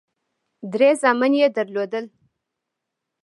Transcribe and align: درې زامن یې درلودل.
درې 0.73 0.89
زامن 1.01 1.31
یې 1.41 1.47
درلودل. 1.55 2.05